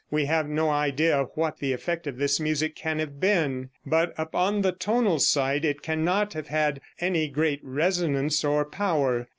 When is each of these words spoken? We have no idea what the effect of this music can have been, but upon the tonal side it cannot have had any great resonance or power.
We 0.09 0.25
have 0.25 0.49
no 0.49 0.71
idea 0.71 1.27
what 1.35 1.59
the 1.59 1.73
effect 1.73 2.07
of 2.07 2.17
this 2.17 2.39
music 2.39 2.75
can 2.75 2.97
have 2.97 3.19
been, 3.19 3.69
but 3.85 4.15
upon 4.17 4.63
the 4.63 4.71
tonal 4.71 5.19
side 5.19 5.63
it 5.63 5.83
cannot 5.83 6.33
have 6.33 6.47
had 6.47 6.81
any 6.99 7.27
great 7.27 7.59
resonance 7.61 8.43
or 8.43 8.65
power. 8.65 9.27